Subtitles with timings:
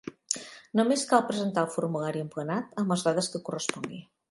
[0.79, 4.05] Només cal presentar el formulari emplenat amb les dades que correspongui.